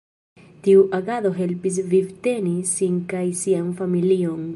Tiu 0.67 0.79
agado 0.99 1.31
helpis 1.35 1.77
vivteni 1.91 2.55
sin 2.71 2.97
kaj 3.13 3.25
sian 3.43 3.69
familion. 3.83 4.43